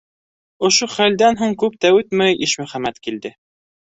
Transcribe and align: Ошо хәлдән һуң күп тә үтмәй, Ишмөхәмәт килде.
Ошо 0.69 0.85
хәлдән 0.93 1.37
һуң 1.41 1.53
күп 1.63 1.75
тә 1.85 1.91
үтмәй, 1.97 2.39
Ишмөхәмәт 2.47 2.99
килде. 3.09 3.33